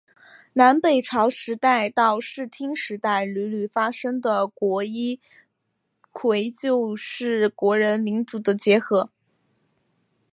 [0.53, 5.21] 南北朝时代到室町时代屡屡发生的国一
[6.11, 9.11] 揆就是国人领主的结合。